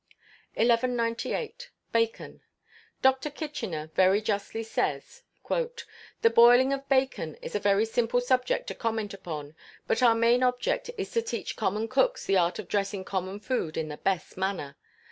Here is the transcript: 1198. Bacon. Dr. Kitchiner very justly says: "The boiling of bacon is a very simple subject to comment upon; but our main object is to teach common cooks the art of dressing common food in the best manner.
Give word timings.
1198. 0.55 1.69
Bacon. 1.91 2.41
Dr. 3.03 3.29
Kitchiner 3.29 3.91
very 3.93 4.19
justly 4.19 4.63
says: 4.63 5.21
"The 5.47 6.31
boiling 6.33 6.73
of 6.73 6.89
bacon 6.89 7.35
is 7.35 7.53
a 7.53 7.59
very 7.59 7.85
simple 7.85 8.19
subject 8.19 8.65
to 8.69 8.73
comment 8.73 9.13
upon; 9.13 9.53
but 9.85 10.01
our 10.01 10.15
main 10.15 10.41
object 10.41 10.89
is 10.97 11.11
to 11.11 11.21
teach 11.21 11.55
common 11.55 11.87
cooks 11.87 12.25
the 12.25 12.35
art 12.37 12.57
of 12.57 12.67
dressing 12.67 13.05
common 13.05 13.39
food 13.39 13.77
in 13.77 13.89
the 13.89 13.97
best 13.97 14.37
manner. 14.37 14.75